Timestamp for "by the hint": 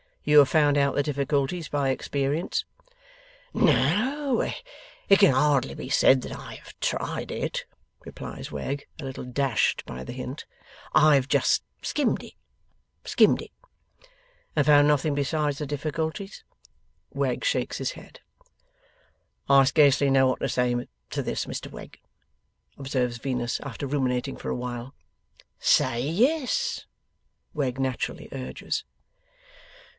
9.85-10.45